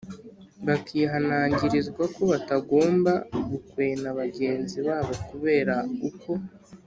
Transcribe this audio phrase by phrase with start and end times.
[0.67, 3.13] bakihanangirizwa ko batagomba
[3.51, 5.75] gukwena bagenzi babo kubera
[6.09, 6.31] uko